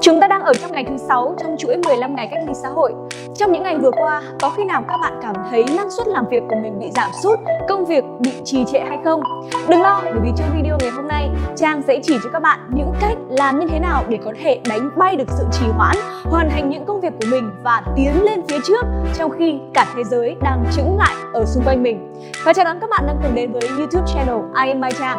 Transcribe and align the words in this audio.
Chúng 0.00 0.20
ta 0.20 0.28
đang 0.28 0.42
ở 0.42 0.52
trong 0.54 0.72
ngày 0.72 0.84
thứ 0.88 0.96
6 1.08 1.34
trong 1.40 1.56
chuỗi 1.58 1.76
15 1.76 2.14
ngày 2.14 2.28
cách 2.30 2.40
ly 2.46 2.54
xã 2.62 2.68
hội. 2.68 2.92
Trong 3.34 3.52
những 3.52 3.62
ngày 3.62 3.76
vừa 3.76 3.90
qua, 3.90 4.22
có 4.40 4.50
khi 4.56 4.64
nào 4.64 4.82
các 4.88 4.96
bạn 5.00 5.12
cảm 5.22 5.34
thấy 5.50 5.64
năng 5.76 5.90
suất 5.90 6.06
làm 6.06 6.24
việc 6.30 6.42
của 6.48 6.56
mình 6.62 6.78
bị 6.78 6.90
giảm 6.94 7.10
sút, 7.22 7.38
công 7.68 7.84
việc 7.84 8.04
bị 8.20 8.30
trì 8.44 8.64
trệ 8.72 8.78
hay 8.78 8.98
không? 9.04 9.22
Đừng 9.68 9.82
lo, 9.82 10.00
bởi 10.04 10.20
vì 10.22 10.30
trong 10.36 10.48
video 10.56 10.78
ngày 10.80 10.90
hôm 10.90 11.08
nay, 11.08 11.30
Trang 11.56 11.82
sẽ 11.86 12.00
chỉ 12.02 12.18
cho 12.24 12.30
các 12.32 12.42
bạn 12.42 12.60
những 12.74 12.92
cách 13.00 13.16
làm 13.28 13.60
như 13.60 13.66
thế 13.70 13.78
nào 13.78 14.04
để 14.08 14.18
có 14.24 14.32
thể 14.42 14.60
đánh 14.68 14.90
bay 14.96 15.16
được 15.16 15.28
sự 15.38 15.44
trì 15.52 15.66
hoãn, 15.66 15.96
hoàn 16.24 16.50
thành 16.50 16.70
những 16.70 16.84
công 16.84 17.00
việc 17.00 17.12
của 17.20 17.26
mình 17.30 17.50
và 17.62 17.82
tiến 17.96 18.24
lên 18.24 18.40
phía 18.48 18.58
trước 18.64 18.86
trong 19.14 19.30
khi 19.38 19.58
cả 19.74 19.86
thế 19.96 20.04
giới 20.04 20.36
đang 20.42 20.64
chững 20.76 20.98
lại 20.98 21.14
ở 21.32 21.44
xung 21.44 21.64
quanh 21.64 21.82
mình. 21.82 22.14
Và 22.44 22.52
chào 22.52 22.64
đón 22.64 22.80
các 22.80 22.90
bạn 22.90 23.04
đang 23.06 23.16
cùng 23.22 23.34
đến 23.34 23.52
với 23.52 23.62
YouTube 23.78 24.06
channel 24.14 24.36
I 24.64 24.68
am 24.68 24.80
Mai 24.80 24.92
Trang. 24.98 25.18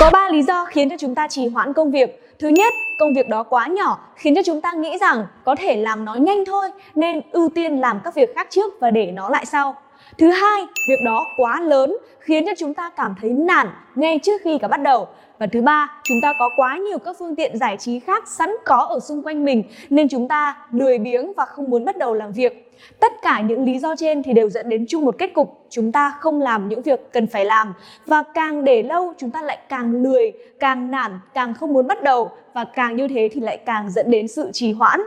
Có 0.00 0.10
3 0.10 0.28
lý 0.32 0.42
do 0.42 0.64
khiến 0.64 0.90
cho 0.90 0.96
chúng 0.98 1.14
ta 1.14 1.28
trì 1.28 1.48
hoãn 1.48 1.72
công 1.72 1.90
việc. 1.90 2.29
Thứ 2.40 2.48
nhất, 2.48 2.74
công 2.98 3.14
việc 3.14 3.28
đó 3.28 3.42
quá 3.42 3.66
nhỏ 3.66 3.98
khiến 4.16 4.34
cho 4.34 4.42
chúng 4.42 4.60
ta 4.60 4.72
nghĩ 4.72 4.98
rằng 4.98 5.26
có 5.44 5.54
thể 5.54 5.76
làm 5.76 6.04
nó 6.04 6.14
nhanh 6.14 6.44
thôi 6.44 6.68
nên 6.94 7.20
ưu 7.32 7.48
tiên 7.48 7.80
làm 7.80 8.00
các 8.04 8.14
việc 8.14 8.34
khác 8.34 8.46
trước 8.50 8.80
và 8.80 8.90
để 8.90 9.12
nó 9.12 9.28
lại 9.28 9.46
sau. 9.46 9.76
Thứ 10.18 10.30
hai, 10.30 10.60
việc 10.88 10.98
đó 11.04 11.26
quá 11.36 11.60
lớn 11.60 11.96
khiến 12.20 12.46
cho 12.46 12.52
chúng 12.58 12.74
ta 12.74 12.90
cảm 12.90 13.14
thấy 13.20 13.30
nản 13.30 13.68
ngay 13.94 14.18
trước 14.22 14.40
khi 14.44 14.58
cả 14.58 14.68
bắt 14.68 14.80
đầu. 14.80 15.08
Và 15.40 15.46
thứ 15.46 15.60
ba, 15.60 16.00
chúng 16.04 16.20
ta 16.22 16.34
có 16.38 16.50
quá 16.56 16.76
nhiều 16.76 16.98
các 16.98 17.16
phương 17.18 17.36
tiện 17.36 17.58
giải 17.58 17.76
trí 17.76 18.00
khác 18.00 18.28
sẵn 18.28 18.50
có 18.64 18.76
ở 18.76 19.00
xung 19.00 19.22
quanh 19.22 19.44
mình 19.44 19.62
nên 19.90 20.08
chúng 20.08 20.28
ta 20.28 20.56
lười 20.72 20.98
biếng 20.98 21.32
và 21.36 21.44
không 21.44 21.70
muốn 21.70 21.84
bắt 21.84 21.96
đầu 21.96 22.14
làm 22.14 22.32
việc. 22.32 22.72
Tất 23.00 23.12
cả 23.22 23.40
những 23.40 23.64
lý 23.64 23.78
do 23.78 23.96
trên 23.96 24.22
thì 24.22 24.32
đều 24.32 24.50
dẫn 24.50 24.68
đến 24.68 24.84
chung 24.88 25.04
một 25.04 25.14
kết 25.18 25.30
cục, 25.34 25.66
chúng 25.70 25.92
ta 25.92 26.14
không 26.20 26.40
làm 26.40 26.68
những 26.68 26.82
việc 26.82 27.12
cần 27.12 27.26
phải 27.26 27.44
làm 27.44 27.74
và 28.06 28.22
càng 28.34 28.64
để 28.64 28.82
lâu 28.82 29.14
chúng 29.18 29.30
ta 29.30 29.42
lại 29.42 29.58
càng 29.68 30.02
lười, 30.02 30.32
càng 30.60 30.90
nản, 30.90 31.18
càng 31.34 31.54
không 31.54 31.72
muốn 31.72 31.86
bắt 31.86 32.02
đầu 32.02 32.30
và 32.54 32.64
càng 32.64 32.96
như 32.96 33.08
thế 33.08 33.28
thì 33.32 33.40
lại 33.40 33.56
càng 33.56 33.90
dẫn 33.90 34.10
đến 34.10 34.28
sự 34.28 34.50
trì 34.52 34.72
hoãn. 34.72 35.00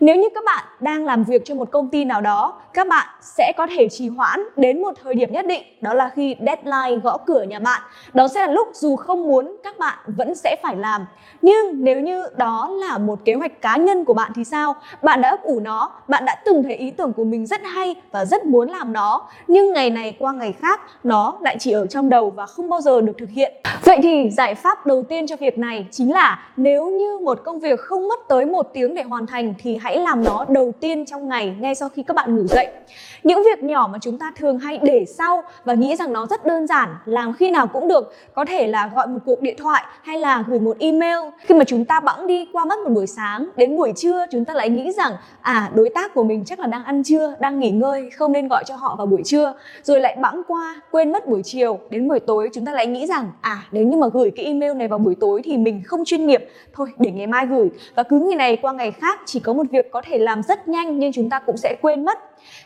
Nếu 0.00 0.16
như 0.16 0.28
các 0.34 0.44
bạn 0.46 0.64
đang 0.80 1.04
làm 1.04 1.24
việc 1.24 1.44
cho 1.44 1.54
một 1.54 1.70
công 1.70 1.88
ty 1.88 2.04
nào 2.04 2.20
đó, 2.20 2.60
các 2.74 2.88
bạn 2.88 3.06
sẽ 3.20 3.52
có 3.56 3.66
thể 3.76 3.88
trì 3.88 4.08
hoãn 4.08 4.40
đến 4.56 4.82
một 4.82 4.92
thời 5.02 5.14
điểm 5.14 5.32
nhất 5.32 5.46
định, 5.46 5.62
đó 5.80 5.94
là 5.94 6.10
khi 6.14 6.36
deadline 6.46 7.00
gõ 7.02 7.16
cửa 7.16 7.42
nhà 7.42 7.58
bạn. 7.58 7.82
Đó 8.14 8.28
sẽ 8.28 8.46
là 8.46 8.52
lúc 8.52 8.68
dù 8.72 8.96
không 8.96 9.22
muốn 9.22 9.56
các 9.64 9.78
bạn 9.78 9.98
vẫn 10.06 10.34
sẽ 10.34 10.56
phải 10.62 10.76
làm. 10.76 11.06
Nhưng 11.42 11.84
nếu 11.84 12.00
như 12.00 12.24
đó 12.36 12.70
là 12.70 12.98
một 12.98 13.18
kế 13.24 13.34
hoạch 13.34 13.62
cá 13.62 13.76
nhân 13.76 14.04
của 14.04 14.14
bạn 14.14 14.32
thì 14.34 14.44
sao? 14.44 14.74
Bạn 15.02 15.20
đã 15.20 15.28
ấp 15.28 15.42
ủ 15.42 15.60
nó, 15.60 15.90
bạn 16.08 16.24
đã 16.24 16.34
từng 16.44 16.62
thấy 16.62 16.74
ý 16.74 16.90
tưởng 16.90 17.12
của 17.12 17.24
mình 17.24 17.46
rất 17.46 17.60
hay 17.64 17.94
và 18.12 18.24
rất 18.24 18.44
muốn 18.44 18.70
làm 18.70 18.92
nó, 18.92 19.28
nhưng 19.46 19.72
ngày 19.72 19.90
này 19.90 20.16
qua 20.18 20.32
ngày 20.32 20.52
khác 20.52 20.80
nó 21.04 21.38
lại 21.40 21.56
chỉ 21.60 21.72
ở 21.72 21.86
trong 21.86 22.08
đầu 22.08 22.30
và 22.30 22.46
không 22.46 22.70
bao 22.70 22.80
giờ 22.80 23.00
được 23.00 23.12
thực 23.18 23.30
hiện. 23.30 23.52
Vậy 23.84 23.98
thì 24.02 24.30
giải 24.30 24.54
pháp 24.54 24.86
đầu 24.86 25.02
tiên 25.02 25.26
cho 25.26 25.36
việc 25.36 25.58
này 25.58 25.86
chính 25.90 26.12
là 26.12 26.38
nếu 26.56 26.87
như 26.96 27.18
một 27.18 27.40
công 27.44 27.60
việc 27.60 27.80
không 27.80 28.08
mất 28.08 28.18
tới 28.28 28.46
một 28.46 28.70
tiếng 28.74 28.94
để 28.94 29.02
hoàn 29.02 29.26
thành 29.26 29.54
thì 29.58 29.76
hãy 29.76 29.98
làm 29.98 30.24
nó 30.24 30.46
đầu 30.48 30.72
tiên 30.80 31.06
trong 31.06 31.28
ngày 31.28 31.56
ngay 31.60 31.74
sau 31.74 31.88
khi 31.88 32.02
các 32.02 32.14
bạn 32.14 32.36
ngủ 32.36 32.46
dậy. 32.46 32.68
Những 33.22 33.42
việc 33.44 33.64
nhỏ 33.64 33.88
mà 33.92 33.98
chúng 34.02 34.18
ta 34.18 34.32
thường 34.36 34.58
hay 34.58 34.78
để 34.82 35.04
sau 35.18 35.42
và 35.64 35.74
nghĩ 35.74 35.96
rằng 35.96 36.12
nó 36.12 36.26
rất 36.26 36.46
đơn 36.46 36.66
giản, 36.66 36.88
làm 37.04 37.32
khi 37.32 37.50
nào 37.50 37.66
cũng 37.66 37.88
được, 37.88 38.12
có 38.34 38.44
thể 38.44 38.66
là 38.66 38.90
gọi 38.94 39.06
một 39.06 39.18
cuộc 39.26 39.42
điện 39.42 39.54
thoại 39.58 39.84
hay 40.02 40.18
là 40.18 40.44
gửi 40.48 40.60
một 40.60 40.76
email. 40.78 41.18
Khi 41.38 41.54
mà 41.54 41.64
chúng 41.64 41.84
ta 41.84 42.00
bẵng 42.00 42.26
đi 42.26 42.48
qua 42.52 42.64
mất 42.64 42.78
một 42.78 42.90
buổi 42.90 43.06
sáng, 43.06 43.48
đến 43.56 43.76
buổi 43.76 43.92
trưa 43.96 44.26
chúng 44.30 44.44
ta 44.44 44.54
lại 44.54 44.70
nghĩ 44.70 44.92
rằng 44.92 45.12
à 45.40 45.70
đối 45.74 45.88
tác 45.88 46.14
của 46.14 46.24
mình 46.24 46.44
chắc 46.44 46.58
là 46.58 46.66
đang 46.66 46.84
ăn 46.84 47.02
trưa, 47.02 47.34
đang 47.40 47.60
nghỉ 47.60 47.70
ngơi, 47.70 48.10
không 48.10 48.32
nên 48.32 48.48
gọi 48.48 48.64
cho 48.66 48.76
họ 48.76 48.94
vào 48.98 49.06
buổi 49.06 49.22
trưa. 49.24 49.54
Rồi 49.82 50.00
lại 50.00 50.16
bẵng 50.20 50.42
qua, 50.48 50.80
quên 50.90 51.12
mất 51.12 51.26
buổi 51.26 51.42
chiều, 51.44 51.78
đến 51.90 52.08
buổi 52.08 52.20
tối 52.20 52.50
chúng 52.52 52.64
ta 52.64 52.72
lại 52.72 52.86
nghĩ 52.86 53.06
rằng 53.06 53.26
à 53.40 53.62
nếu 53.70 53.84
như 53.84 53.96
mà 53.96 54.06
gửi 54.12 54.30
cái 54.36 54.44
email 54.44 54.74
này 54.74 54.88
vào 54.88 54.98
buổi 54.98 55.14
tối 55.20 55.40
thì 55.44 55.56
mình 55.56 55.82
không 55.86 56.04
chuyên 56.04 56.26
nghiệp, 56.26 56.48
thôi, 56.78 56.88
để 56.98 57.10
ngày 57.10 57.26
mai 57.26 57.46
gửi. 57.46 57.68
Và 57.94 58.02
cứ 58.02 58.18
ngày 58.20 58.36
này 58.36 58.56
qua 58.56 58.72
ngày 58.72 58.92
khác, 58.92 59.20
chỉ 59.26 59.40
có 59.40 59.52
một 59.52 59.66
việc 59.70 59.90
có 59.90 60.02
thể 60.04 60.18
làm 60.18 60.42
rất 60.42 60.68
nhanh 60.68 60.98
nhưng 60.98 61.12
chúng 61.12 61.30
ta 61.30 61.38
cũng 61.38 61.56
sẽ 61.56 61.76
quên 61.82 62.04
mất 62.04 62.18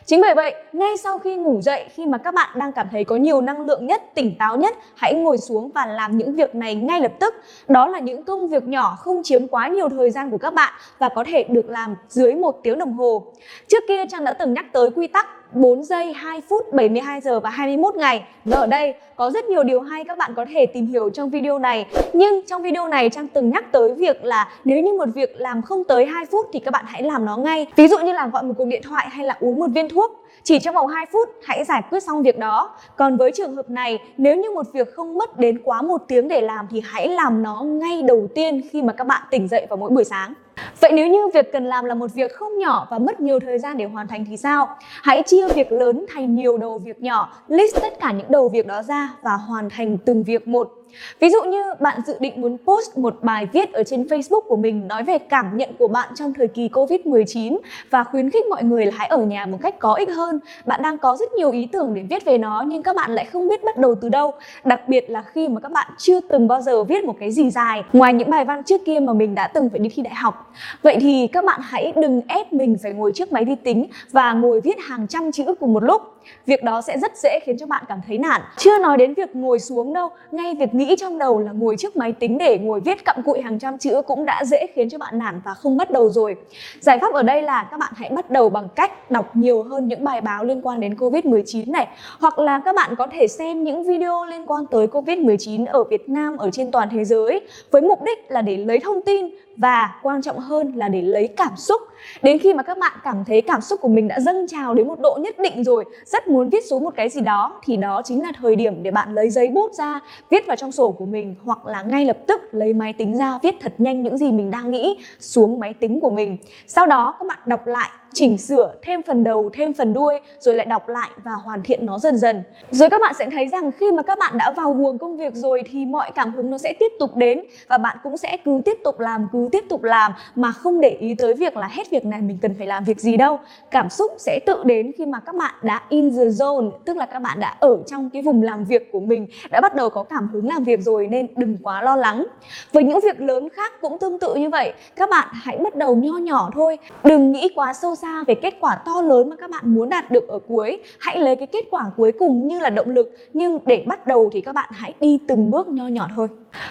Chính 0.05 0.21
bởi 0.21 0.33
vậy, 0.35 0.55
ngay 0.73 0.97
sau 0.97 1.17
khi 1.17 1.35
ngủ 1.35 1.61
dậy, 1.61 1.85
khi 1.93 2.05
mà 2.05 2.17
các 2.17 2.33
bạn 2.33 2.49
đang 2.55 2.71
cảm 2.71 2.87
thấy 2.91 3.03
có 3.03 3.15
nhiều 3.15 3.41
năng 3.41 3.65
lượng 3.65 3.87
nhất, 3.87 4.01
tỉnh 4.15 4.35
táo 4.39 4.57
nhất, 4.57 4.75
hãy 4.95 5.13
ngồi 5.13 5.37
xuống 5.37 5.71
và 5.75 5.85
làm 5.85 6.17
những 6.17 6.35
việc 6.35 6.55
này 6.55 6.75
ngay 6.75 7.01
lập 7.01 7.11
tức. 7.19 7.35
Đó 7.67 7.87
là 7.87 7.99
những 7.99 8.23
công 8.23 8.49
việc 8.49 8.63
nhỏ 8.63 8.97
không 8.99 9.23
chiếm 9.23 9.47
quá 9.47 9.67
nhiều 9.67 9.89
thời 9.89 10.11
gian 10.11 10.29
của 10.29 10.37
các 10.37 10.53
bạn 10.53 10.73
và 10.99 11.09
có 11.09 11.23
thể 11.23 11.43
được 11.43 11.69
làm 11.69 11.95
dưới 12.07 12.33
một 12.33 12.63
tiếng 12.63 12.79
đồng 12.79 12.93
hồ. 12.93 13.23
Trước 13.67 13.83
kia 13.87 14.05
Trang 14.05 14.23
đã 14.23 14.33
từng 14.33 14.53
nhắc 14.53 14.65
tới 14.73 14.89
quy 14.95 15.07
tắc 15.07 15.27
4 15.55 15.83
giây, 15.83 16.13
2 16.13 16.41
phút, 16.41 16.73
72 16.73 17.21
giờ 17.21 17.39
và 17.39 17.49
21 17.49 17.95
ngày. 17.95 18.23
Và 18.45 18.57
ở 18.57 18.67
đây 18.67 18.93
có 19.15 19.31
rất 19.31 19.45
nhiều 19.45 19.63
điều 19.63 19.81
hay 19.81 20.03
các 20.03 20.17
bạn 20.17 20.33
có 20.35 20.45
thể 20.53 20.65
tìm 20.65 20.87
hiểu 20.87 21.09
trong 21.09 21.29
video 21.29 21.59
này. 21.59 21.85
Nhưng 22.13 22.41
trong 22.47 22.61
video 22.61 22.87
này 22.87 23.09
Trang 23.09 23.27
từng 23.27 23.49
nhắc 23.49 23.71
tới 23.71 23.93
việc 23.93 24.23
là 24.23 24.49
nếu 24.65 24.83
như 24.83 24.93
một 24.93 25.09
việc 25.15 25.35
làm 25.37 25.61
không 25.61 25.83
tới 25.83 26.05
2 26.05 26.25
phút 26.25 26.49
thì 26.53 26.59
các 26.59 26.71
bạn 26.71 26.85
hãy 26.87 27.03
làm 27.03 27.25
nó 27.25 27.37
ngay. 27.37 27.67
Ví 27.75 27.87
dụ 27.87 27.99
như 27.99 28.11
là 28.11 28.27
gọi 28.27 28.43
một 28.43 28.53
cuộc 28.57 28.65
điện 28.65 28.81
thoại 28.83 29.07
hay 29.09 29.25
là 29.25 29.37
uống 29.39 29.59
một 29.63 29.71
viên 29.75 29.89
thuốc. 29.89 30.23
Chỉ 30.43 30.59
trong 30.59 30.75
vòng 30.75 30.87
2 30.87 31.05
phút 31.11 31.29
hãy 31.43 31.63
giải 31.63 31.81
quyết 31.89 32.03
xong 32.03 32.23
việc 32.23 32.37
đó. 32.37 32.75
Còn 32.95 33.17
với 33.17 33.31
trường 33.31 33.55
hợp 33.55 33.69
này, 33.69 33.99
nếu 34.17 34.37
như 34.37 34.51
một 34.51 34.65
việc 34.73 34.93
không 34.93 35.17
mất 35.17 35.39
đến 35.39 35.61
quá 35.63 35.81
một 35.81 36.01
tiếng 36.07 36.27
để 36.27 36.41
làm 36.41 36.67
thì 36.71 36.81
hãy 36.85 37.07
làm 37.07 37.43
nó 37.43 37.63
ngay 37.63 38.01
đầu 38.01 38.27
tiên 38.35 38.61
khi 38.71 38.81
mà 38.81 38.93
các 38.93 39.07
bạn 39.07 39.21
tỉnh 39.31 39.47
dậy 39.47 39.65
vào 39.69 39.77
mỗi 39.77 39.89
buổi 39.89 40.03
sáng. 40.03 40.33
Vậy 40.81 40.91
nếu 40.95 41.07
như 41.07 41.27
việc 41.33 41.51
cần 41.51 41.65
làm 41.65 41.85
là 41.85 41.95
một 41.95 42.13
việc 42.13 42.33
không 42.33 42.59
nhỏ 42.59 42.87
và 42.89 42.99
mất 42.99 43.19
nhiều 43.19 43.39
thời 43.39 43.59
gian 43.59 43.77
để 43.77 43.85
hoàn 43.85 44.07
thành 44.07 44.25
thì 44.29 44.37
sao? 44.37 44.67
Hãy 44.79 45.23
chia 45.25 45.47
việc 45.47 45.71
lớn 45.71 46.05
thành 46.13 46.35
nhiều 46.35 46.57
đầu 46.57 46.77
việc 46.77 47.01
nhỏ, 47.01 47.33
list 47.47 47.75
tất 47.81 47.99
cả 47.99 48.11
những 48.11 48.31
đầu 48.31 48.49
việc 48.49 48.67
đó 48.67 48.83
ra 48.83 49.09
và 49.21 49.33
hoàn 49.33 49.69
thành 49.69 49.97
từng 49.97 50.23
việc 50.23 50.47
một. 50.47 50.71
Ví 51.19 51.29
dụ 51.29 51.43
như 51.43 51.63
bạn 51.79 52.01
dự 52.07 52.15
định 52.19 52.41
muốn 52.41 52.57
post 52.65 52.97
một 52.97 53.17
bài 53.21 53.47
viết 53.53 53.73
ở 53.73 53.83
trên 53.83 54.03
Facebook 54.03 54.41
của 54.41 54.55
mình 54.55 54.87
nói 54.87 55.03
về 55.03 55.17
cảm 55.17 55.57
nhận 55.57 55.69
của 55.79 55.87
bạn 55.87 56.09
trong 56.15 56.33
thời 56.33 56.47
kỳ 56.47 56.67
Covid-19 56.67 57.57
và 57.89 58.03
khuyến 58.03 58.29
khích 58.29 58.45
mọi 58.49 58.63
người 58.63 58.85
là 58.85 58.91
hãy 58.95 59.07
ở 59.07 59.17
nhà 59.17 59.45
một 59.45 59.57
cách 59.61 59.79
có 59.79 59.93
ích 59.93 60.09
hơn. 60.09 60.39
Bạn 60.65 60.81
đang 60.83 60.97
có 60.97 61.15
rất 61.15 61.33
nhiều 61.33 61.51
ý 61.51 61.67
tưởng 61.71 61.93
để 61.93 62.03
viết 62.09 62.25
về 62.25 62.37
nó 62.37 62.63
nhưng 62.67 62.83
các 62.83 62.95
bạn 62.95 63.11
lại 63.11 63.25
không 63.25 63.47
biết 63.47 63.63
bắt 63.63 63.77
đầu 63.77 63.95
từ 64.01 64.09
đâu. 64.09 64.33
Đặc 64.63 64.81
biệt 64.87 65.09
là 65.09 65.21
khi 65.21 65.47
mà 65.47 65.59
các 65.59 65.71
bạn 65.71 65.91
chưa 65.97 66.19
từng 66.19 66.47
bao 66.47 66.61
giờ 66.61 66.83
viết 66.83 67.03
một 67.03 67.15
cái 67.19 67.31
gì 67.31 67.49
dài 67.49 67.83
ngoài 67.93 68.13
những 68.13 68.29
bài 68.29 68.45
văn 68.45 68.63
trước 68.63 68.81
kia 68.85 68.99
mà 68.99 69.13
mình 69.13 69.35
đã 69.35 69.47
từng 69.47 69.69
phải 69.69 69.79
đi 69.79 69.89
thi 69.93 70.03
đại 70.03 70.13
học. 70.15 70.42
Vậy 70.81 70.97
thì 70.99 71.27
các 71.27 71.45
bạn 71.45 71.59
hãy 71.63 71.93
đừng 71.95 72.21
ép 72.27 72.53
mình 72.53 72.77
phải 72.83 72.93
ngồi 72.93 73.11
trước 73.15 73.31
máy 73.31 73.45
vi 73.45 73.55
tính 73.55 73.87
và 74.11 74.33
ngồi 74.33 74.61
viết 74.61 74.77
hàng 74.79 75.07
trăm 75.07 75.31
chữ 75.31 75.45
cùng 75.59 75.73
một 75.73 75.83
lúc. 75.83 76.01
Việc 76.45 76.63
đó 76.63 76.81
sẽ 76.81 76.97
rất 76.97 77.17
dễ 77.17 77.39
khiến 77.43 77.57
cho 77.57 77.65
bạn 77.65 77.83
cảm 77.87 77.99
thấy 78.07 78.17
nản. 78.17 78.41
Chưa 78.57 78.79
nói 78.79 78.97
đến 78.97 79.13
việc 79.13 79.35
ngồi 79.35 79.59
xuống 79.59 79.93
đâu, 79.93 80.09
ngay 80.31 80.55
việc 80.55 80.73
nghĩ 80.73 80.95
trong 80.99 81.17
đầu 81.17 81.39
là 81.39 81.51
ngồi 81.51 81.75
trước 81.77 81.95
máy 81.95 82.11
tính 82.11 82.37
để 82.37 82.57
ngồi 82.57 82.79
viết 82.79 83.05
cặm 83.05 83.23
cụi 83.23 83.41
hàng 83.41 83.59
trăm 83.59 83.77
chữ 83.77 84.01
cũng 84.07 84.25
đã 84.25 84.43
dễ 84.45 84.67
khiến 84.75 84.89
cho 84.89 84.97
bạn 84.97 85.19
nản 85.19 85.41
và 85.45 85.53
không 85.53 85.77
bắt 85.77 85.91
đầu 85.91 86.09
rồi. 86.09 86.35
Giải 86.79 86.99
pháp 86.99 87.13
ở 87.13 87.23
đây 87.23 87.41
là 87.41 87.67
các 87.71 87.79
bạn 87.79 87.93
hãy 87.95 88.09
bắt 88.09 88.29
đầu 88.29 88.49
bằng 88.49 88.67
cách 88.75 89.11
đọc 89.11 89.35
nhiều 89.35 89.63
hơn 89.63 89.87
những 89.87 90.03
bài 90.03 90.21
báo 90.21 90.43
liên 90.43 90.61
quan 90.61 90.79
đến 90.79 90.93
Covid-19 90.93 91.71
này 91.71 91.87
hoặc 92.19 92.39
là 92.39 92.61
các 92.65 92.75
bạn 92.75 92.95
có 92.95 93.07
thể 93.11 93.27
xem 93.27 93.63
những 93.63 93.83
video 93.83 94.25
liên 94.25 94.45
quan 94.45 94.65
tới 94.71 94.87
Covid-19 94.87 95.65
ở 95.67 95.83
Việt 95.83 96.09
Nam 96.09 96.37
ở 96.37 96.51
trên 96.51 96.71
toàn 96.71 96.89
thế 96.91 97.05
giới 97.05 97.41
với 97.71 97.81
mục 97.81 98.03
đích 98.03 98.31
là 98.31 98.41
để 98.41 98.57
lấy 98.57 98.79
thông 98.79 99.01
tin 99.01 99.29
và 99.57 99.99
quan 100.03 100.21
trọng 100.21 100.39
hơn 100.43 100.71
là 100.75 100.89
để 100.89 101.01
lấy 101.01 101.27
cảm 101.27 101.55
xúc. 101.57 101.81
Đến 102.21 102.39
khi 102.39 102.53
mà 102.53 102.63
các 102.63 102.77
bạn 102.77 102.91
cảm 103.03 103.23
thấy 103.27 103.41
cảm 103.41 103.61
xúc 103.61 103.81
của 103.81 103.87
mình 103.87 104.07
đã 104.07 104.19
dâng 104.19 104.47
trào 104.47 104.73
đến 104.73 104.87
một 104.87 104.99
độ 104.99 105.17
nhất 105.21 105.39
định 105.39 105.63
rồi, 105.63 105.85
rất 106.05 106.27
muốn 106.27 106.49
viết 106.49 106.65
xuống 106.69 106.83
một 106.83 106.93
cái 106.95 107.09
gì 107.09 107.21
đó, 107.21 107.61
thì 107.63 107.77
đó 107.77 108.01
chính 108.05 108.21
là 108.23 108.31
thời 108.41 108.55
điểm 108.55 108.83
để 108.83 108.91
bạn 108.91 109.13
lấy 109.13 109.29
giấy 109.29 109.47
bút 109.47 109.73
ra, 109.73 109.99
viết 110.29 110.47
vào 110.47 110.55
trong 110.55 110.71
sổ 110.71 110.91
của 110.91 111.05
mình, 111.05 111.35
hoặc 111.43 111.65
là 111.65 111.81
ngay 111.81 112.05
lập 112.05 112.17
tức 112.27 112.41
lấy 112.51 112.73
máy 112.73 112.93
tính 112.93 113.17
ra 113.17 113.39
viết 113.43 113.55
thật 113.61 113.73
nhanh 113.77 114.03
những 114.03 114.17
gì 114.17 114.31
mình 114.31 114.51
đang 114.51 114.71
nghĩ 114.71 114.97
xuống 115.19 115.59
máy 115.59 115.73
tính 115.73 115.99
của 115.99 116.09
mình. 116.09 116.37
Sau 116.67 116.85
đó 116.85 117.15
các 117.19 117.27
bạn 117.27 117.39
đọc 117.45 117.67
lại 117.67 117.89
chỉnh 118.13 118.37
sửa 118.37 118.73
thêm 118.81 119.01
phần 119.03 119.23
đầu, 119.23 119.49
thêm 119.53 119.73
phần 119.73 119.93
đuôi, 119.93 120.19
rồi 120.39 120.55
lại 120.55 120.65
đọc 120.65 120.89
lại 120.89 121.09
và 121.23 121.31
hoàn 121.31 121.63
thiện 121.63 121.85
nó 121.85 121.99
dần 121.99 122.17
dần. 122.17 122.43
Rồi 122.71 122.89
các 122.89 123.01
bạn 123.01 123.13
sẽ 123.13 123.29
thấy 123.29 123.47
rằng 123.47 123.71
khi 123.71 123.91
mà 123.91 124.03
các 124.03 124.19
bạn 124.19 124.37
đã 124.37 124.51
vào 124.51 124.73
guồng 124.73 124.97
công 124.97 125.17
việc 125.17 125.35
rồi 125.35 125.63
thì 125.71 125.85
mọi 125.85 126.11
cảm 126.15 126.33
hứng 126.33 126.49
nó 126.49 126.57
sẽ 126.57 126.73
tiếp 126.79 126.91
tục 126.99 127.15
đến 127.15 127.39
và 127.67 127.77
bạn 127.77 127.97
cũng 128.03 128.17
sẽ 128.17 128.37
cứ 128.45 128.61
tiếp 128.65 128.77
tục 128.83 128.99
làm, 128.99 129.27
cứ 129.33 129.49
tiếp 129.51 129.63
tục 129.69 129.83
làm 129.83 130.11
mà 130.35 130.51
không 130.51 130.81
để 130.81 130.89
ý 130.89 131.15
tới 131.15 131.33
việc 131.33 131.57
là 131.57 131.67
hết 131.67 131.89
việc 131.89 132.05
này 132.05 132.21
mình 132.21 132.37
cần 132.41 132.55
phải 132.57 132.67
làm 132.67 132.83
việc 132.83 132.99
gì 132.99 133.17
đâu. 133.17 133.39
Cảm 133.71 133.89
xúc 133.89 134.11
sẽ 134.17 134.39
tự 134.45 134.63
đến 134.63 134.91
khi 134.97 135.05
mà 135.05 135.19
các 135.19 135.35
bạn 135.35 135.53
đã 135.61 135.81
in 135.89 136.15
the 136.15 136.25
zone, 136.25 136.71
tức 136.85 136.97
là 136.97 137.05
các 137.05 137.19
bạn 137.19 137.39
đã 137.39 137.55
ở 137.59 137.77
trong 137.87 138.09
cái 138.09 138.21
vùng 138.21 138.43
làm 138.43 138.65
việc 138.65 138.91
của 138.91 138.99
mình, 138.99 139.27
đã 139.51 139.61
bắt 139.61 139.75
đầu 139.75 139.89
có 139.89 140.03
cảm 140.03 140.29
hứng 140.33 140.47
làm 140.47 140.63
việc 140.63 140.79
rồi 140.81 141.07
nên 141.07 141.27
đừng 141.35 141.57
quá 141.63 141.81
lo 141.81 141.95
lắng. 141.95 142.25
Với 142.73 142.83
những 142.83 142.99
việc 143.03 143.21
lớn 143.21 143.49
khác 143.49 143.73
cũng 143.81 143.97
tương 143.97 144.19
tự 144.19 144.35
như 144.35 144.49
vậy, 144.49 144.73
các 144.95 145.09
bạn 145.09 145.27
hãy 145.31 145.57
bắt 145.57 145.75
đầu 145.75 145.95
nho 145.95 146.17
nhỏ 146.17 146.49
thôi, 146.53 146.77
đừng 147.03 147.31
nghĩ 147.31 147.49
quá 147.55 147.73
sâu 147.73 147.95
xa 148.03 148.23
về 148.27 148.35
kết 148.35 148.53
quả 148.59 148.75
to 148.85 149.01
lớn 149.01 149.29
mà 149.29 149.35
các 149.35 149.49
bạn 149.49 149.63
muốn 149.65 149.89
đạt 149.89 150.11
được 150.11 150.27
ở 150.27 150.39
cuối. 150.47 150.79
Hãy 150.99 151.19
lấy 151.19 151.35
cái 151.35 151.47
kết 151.47 151.65
quả 151.71 151.83
cuối 151.97 152.11
cùng 152.11 152.47
như 152.47 152.59
là 152.59 152.69
động 152.69 152.89
lực, 152.89 153.17
nhưng 153.33 153.59
để 153.65 153.83
bắt 153.87 154.07
đầu 154.07 154.29
thì 154.33 154.41
các 154.41 154.55
bạn 154.55 154.69
hãy 154.71 154.93
đi 154.99 155.19
từng 155.27 155.51
bước 155.51 155.67
nho 155.67 155.87
nhỏ 155.87 156.07
thôi. 156.15 156.27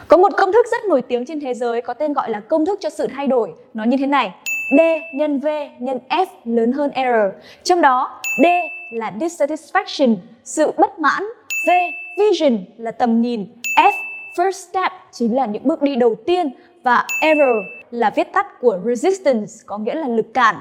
Có 0.08 0.16
một 0.16 0.32
công 0.36 0.52
thức 0.52 0.66
rất 0.70 0.84
nổi 0.88 1.02
tiếng 1.02 1.26
trên 1.26 1.40
thế 1.40 1.54
giới 1.54 1.80
có 1.80 1.94
tên 1.94 2.12
gọi 2.12 2.30
là 2.30 2.40
công 2.40 2.66
thức 2.66 2.78
cho 2.80 2.90
sự 2.90 3.06
thay 3.06 3.26
đổi. 3.26 3.52
Nó 3.74 3.84
như 3.84 3.96
thế 3.96 4.06
này. 4.06 4.34
D 4.76 4.80
nhân 5.14 5.38
V 5.38 5.46
nhân 5.78 5.98
F 6.08 6.26
lớn 6.44 6.72
hơn 6.72 6.90
R. 6.94 7.44
Trong 7.62 7.80
đó, 7.80 8.20
D 8.38 8.46
là 8.92 9.12
dissatisfaction, 9.20 10.16
sự 10.44 10.72
bất 10.76 10.98
mãn. 10.98 11.22
V, 11.66 11.70
vision 12.18 12.58
là 12.78 12.90
tầm 12.90 13.20
nhìn. 13.20 13.46
F, 13.76 13.92
first 14.36 14.50
step, 14.70 14.92
chính 15.12 15.36
là 15.36 15.46
những 15.46 15.62
bước 15.64 15.82
đi 15.82 15.96
đầu 15.96 16.14
tiên. 16.26 16.50
Và 16.82 17.06
error 17.20 17.64
là 17.90 18.12
viết 18.16 18.32
tắt 18.32 18.60
của 18.60 18.78
resistance, 18.84 19.52
có 19.66 19.78
nghĩa 19.78 19.94
là 19.94 20.08
lực 20.08 20.34
cản. 20.34 20.56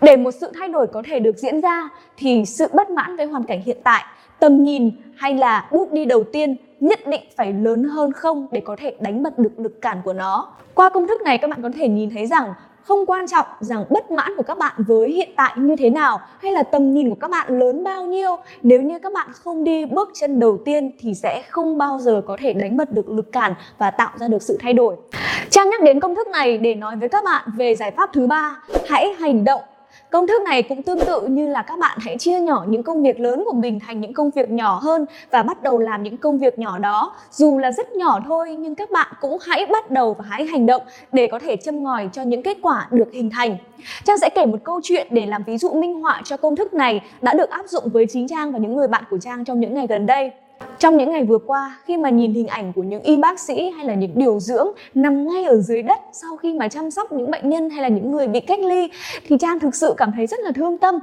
Để 0.00 0.16
một 0.16 0.30
sự 0.30 0.52
thay 0.58 0.68
đổi 0.68 0.86
có 0.86 1.02
thể 1.06 1.20
được 1.20 1.36
diễn 1.36 1.60
ra 1.60 1.88
thì 2.16 2.44
sự 2.46 2.66
bất 2.72 2.90
mãn 2.90 3.16
với 3.16 3.26
hoàn 3.26 3.44
cảnh 3.44 3.62
hiện 3.62 3.78
tại, 3.84 4.04
tầm 4.40 4.64
nhìn 4.64 4.90
hay 5.16 5.34
là 5.34 5.68
bước 5.72 5.92
đi 5.92 6.04
đầu 6.04 6.24
tiên 6.24 6.56
nhất 6.80 7.00
định 7.06 7.22
phải 7.36 7.52
lớn 7.52 7.84
hơn 7.84 8.12
không 8.12 8.46
để 8.52 8.60
có 8.60 8.76
thể 8.78 8.96
đánh 9.00 9.22
bật 9.22 9.38
được 9.38 9.58
lực 9.58 9.80
cản 9.80 9.98
của 10.04 10.12
nó. 10.12 10.52
Qua 10.74 10.88
công 10.88 11.06
thức 11.06 11.22
này 11.22 11.38
các 11.38 11.50
bạn 11.50 11.62
có 11.62 11.70
thể 11.76 11.88
nhìn 11.88 12.10
thấy 12.10 12.26
rằng 12.26 12.54
không 12.82 13.06
quan 13.06 13.26
trọng 13.26 13.46
rằng 13.60 13.84
bất 13.90 14.10
mãn 14.10 14.36
của 14.36 14.42
các 14.42 14.58
bạn 14.58 14.74
với 14.78 15.12
hiện 15.12 15.28
tại 15.36 15.54
như 15.56 15.76
thế 15.76 15.90
nào 15.90 16.20
hay 16.38 16.52
là 16.52 16.62
tầm 16.62 16.94
nhìn 16.94 17.10
của 17.10 17.16
các 17.20 17.30
bạn 17.30 17.58
lớn 17.58 17.84
bao 17.84 18.06
nhiêu. 18.06 18.36
Nếu 18.62 18.82
như 18.82 18.98
các 18.98 19.12
bạn 19.12 19.28
không 19.32 19.64
đi 19.64 19.86
bước 19.86 20.10
chân 20.14 20.40
đầu 20.40 20.58
tiên 20.64 20.90
thì 21.00 21.14
sẽ 21.14 21.42
không 21.50 21.78
bao 21.78 21.98
giờ 21.98 22.22
có 22.26 22.36
thể 22.40 22.52
đánh 22.52 22.76
bật 22.76 22.92
được 22.92 23.08
lực 23.08 23.32
cản 23.32 23.54
và 23.78 23.90
tạo 23.90 24.10
ra 24.18 24.28
được 24.28 24.42
sự 24.42 24.58
thay 24.60 24.72
đổi. 24.72 24.96
Trang 25.50 25.70
nhắc 25.70 25.82
đến 25.82 26.00
công 26.00 26.14
thức 26.14 26.28
này 26.28 26.58
để 26.58 26.74
nói 26.74 26.96
với 26.96 27.08
các 27.08 27.24
bạn 27.24 27.48
về 27.56 27.74
giải 27.74 27.90
pháp 27.90 28.10
thứ 28.12 28.26
ba 28.26 28.62
hãy 28.88 29.12
hành 29.18 29.44
động. 29.44 29.60
Công 30.10 30.26
thức 30.26 30.42
này 30.42 30.62
cũng 30.62 30.82
tương 30.82 31.00
tự 31.00 31.26
như 31.26 31.48
là 31.48 31.62
các 31.62 31.78
bạn 31.78 31.98
hãy 32.00 32.18
chia 32.18 32.40
nhỏ 32.40 32.64
những 32.68 32.82
công 32.82 33.02
việc 33.02 33.20
lớn 33.20 33.42
của 33.46 33.52
mình 33.52 33.80
thành 33.80 34.00
những 34.00 34.12
công 34.12 34.30
việc 34.30 34.50
nhỏ 34.50 34.80
hơn 34.82 35.06
và 35.30 35.42
bắt 35.42 35.62
đầu 35.62 35.78
làm 35.78 36.02
những 36.02 36.16
công 36.16 36.38
việc 36.38 36.58
nhỏ 36.58 36.78
đó. 36.78 37.12
Dù 37.30 37.58
là 37.58 37.72
rất 37.72 37.92
nhỏ 37.92 38.20
thôi, 38.26 38.56
nhưng 38.58 38.74
các 38.74 38.90
bạn 38.90 39.12
cũng 39.20 39.38
hãy 39.46 39.66
bắt 39.66 39.90
đầu 39.90 40.14
và 40.18 40.24
hãy 40.28 40.46
hành 40.46 40.66
động 40.66 40.82
để 41.12 41.28
có 41.32 41.38
thể 41.38 41.56
châm 41.56 41.82
ngòi 41.82 42.08
cho 42.12 42.22
những 42.22 42.42
kết 42.42 42.58
quả 42.62 42.86
được 42.90 43.12
hình 43.12 43.30
thành. 43.30 43.56
Trang 44.04 44.18
sẽ 44.18 44.28
kể 44.30 44.46
một 44.46 44.58
câu 44.64 44.80
chuyện 44.82 45.06
để 45.10 45.26
làm 45.26 45.42
ví 45.46 45.58
dụ 45.58 45.72
minh 45.72 46.00
họa 46.00 46.22
cho 46.24 46.36
công 46.36 46.56
thức 46.56 46.74
này 46.74 47.00
đã 47.22 47.34
được 47.34 47.50
áp 47.50 47.66
dụng 47.68 47.84
với 47.88 48.06
chính 48.06 48.28
Trang 48.28 48.52
và 48.52 48.58
những 48.58 48.76
người 48.76 48.88
bạn 48.88 49.04
của 49.10 49.18
Trang 49.18 49.44
trong 49.44 49.60
những 49.60 49.74
ngày 49.74 49.86
gần 49.86 50.06
đây. 50.06 50.30
Trong 50.78 50.96
những 50.96 51.10
ngày 51.10 51.24
vừa 51.24 51.38
qua, 51.38 51.78
khi 51.84 51.96
mà 51.96 52.10
nhìn 52.10 52.34
hình 52.34 52.46
ảnh 52.46 52.72
của 52.72 52.82
những 52.82 53.02
y 53.02 53.16
bác 53.16 53.40
sĩ 53.40 53.70
hay 53.70 53.84
là 53.84 53.94
những 53.94 54.12
điều 54.14 54.40
dưỡng 54.40 54.68
nằm 54.94 55.28
ngay 55.28 55.44
ở 55.44 55.56
dưới 55.56 55.82
đất 55.82 55.98
sau 56.12 56.36
khi 56.36 56.54
mà 56.54 56.68
chăm 56.68 56.90
sóc 56.90 57.12
những 57.12 57.30
bệnh 57.30 57.50
nhân 57.50 57.70
hay 57.70 57.82
là 57.82 57.88
những 57.88 58.12
người 58.12 58.28
bị 58.28 58.40
cách 58.40 58.60
ly 58.60 58.90
thì 59.28 59.36
Trang 59.40 59.58
thực 59.58 59.74
sự 59.74 59.94
cảm 59.96 60.12
thấy 60.16 60.26
rất 60.26 60.40
là 60.40 60.52
thương 60.52 60.78
tâm. 60.78 60.98